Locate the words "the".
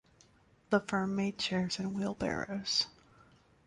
0.71-0.79